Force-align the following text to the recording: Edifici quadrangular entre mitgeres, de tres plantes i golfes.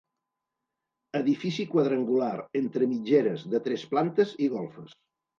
Edifici 1.17 1.65
quadrangular 1.73 2.37
entre 2.59 2.87
mitgeres, 2.93 3.43
de 3.55 3.61
tres 3.67 3.83
plantes 3.93 4.33
i 4.47 4.49
golfes. 4.55 4.97